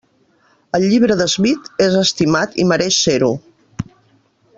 El 0.77 0.85
llibre 0.93 1.17
de 1.19 1.27
Smith 1.33 1.69
és 1.87 1.97
estimat 1.99 2.57
i 2.65 2.65
mereix 2.71 2.99
ser-ho. 3.11 3.31